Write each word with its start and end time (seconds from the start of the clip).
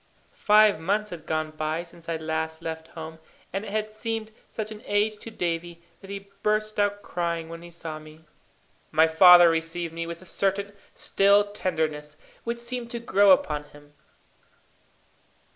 Five 0.33 0.79
months 0.79 1.11
had 1.11 1.27
gone 1.27 1.51
by 1.51 1.83
since 1.83 2.09
I 2.09 2.17
last 2.17 2.63
left 2.63 2.87
home, 2.97 3.19
and 3.53 3.63
it 3.63 3.69
had 3.69 3.91
seemed 3.91 4.31
such 4.49 4.71
an 4.71 4.81
age 4.87 5.19
to 5.19 5.29
Davie, 5.29 5.83
that 5.99 6.09
he 6.09 6.31
burst 6.41 6.79
out 6.79 7.03
crying 7.03 7.49
when 7.49 7.61
he 7.61 7.69
saw 7.69 7.99
me. 7.99 8.25
My 8.91 9.05
father 9.07 9.47
received 9.47 9.93
me 9.93 10.07
with 10.07 10.19
a 10.23 10.25
certain 10.25 10.73
still 10.95 11.51
tenderness, 11.51 12.17
which 12.43 12.57
seemed 12.61 12.89
to 12.89 12.99
grow 12.99 13.29
upon 13.29 13.65
him. 13.65 13.93